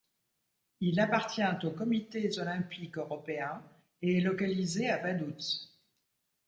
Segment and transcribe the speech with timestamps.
[0.79, 3.61] Il appartient aux Comités olympiques européens
[4.01, 5.75] et est localisé à Vaduz.